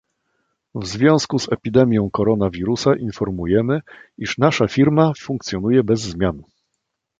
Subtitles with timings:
[0.75, 3.79] W związku z epidemią koronawirusa informujemy,
[4.17, 6.43] iż nasza Firma funkcjonuje bez zmian.